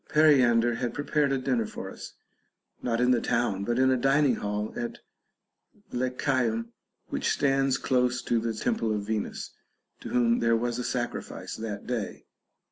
[0.09, 2.13] Periander had prepared a dinner for us,
[2.81, 4.97] not in the town, but in a dining hall at
[5.91, 6.71] Lechaeum
[7.09, 9.51] which stands close to the temple of Venus,
[9.99, 12.25] to whom there was a sacrifice that day.